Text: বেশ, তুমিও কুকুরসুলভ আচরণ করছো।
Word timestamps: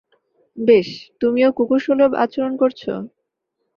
বেশ, 0.57 0.87
তুমিও 1.21 1.49
কুকুরসুলভ 1.51 2.11
আচরণ 2.23 2.53
করছো। 2.57 2.93